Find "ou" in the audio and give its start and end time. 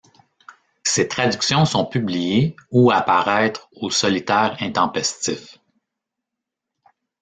2.71-2.89